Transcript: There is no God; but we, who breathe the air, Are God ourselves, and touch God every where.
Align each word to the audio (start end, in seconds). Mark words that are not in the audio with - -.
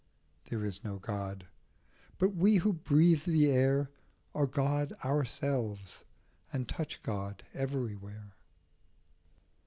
There 0.45 0.65
is 0.65 0.83
no 0.83 0.97
God; 0.97 1.45
but 2.17 2.33
we, 2.33 2.55
who 2.55 2.73
breathe 2.73 3.23
the 3.25 3.51
air, 3.51 3.91
Are 4.33 4.47
God 4.47 4.93
ourselves, 5.05 6.03
and 6.51 6.67
touch 6.67 7.03
God 7.03 7.43
every 7.53 7.93
where. 7.95 8.33